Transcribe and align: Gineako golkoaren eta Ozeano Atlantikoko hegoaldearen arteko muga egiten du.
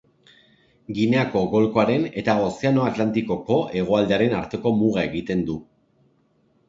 Gineako 0.99 1.43
golkoaren 1.51 2.07
eta 2.23 2.35
Ozeano 2.45 2.87
Atlantikoko 2.93 3.59
hegoaldearen 3.77 4.35
arteko 4.39 4.73
muga 4.83 5.05
egiten 5.11 5.45
du. 5.51 5.59